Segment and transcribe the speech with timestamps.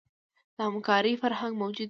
[0.57, 1.79] د همکارۍ فرهنګ موجود وي.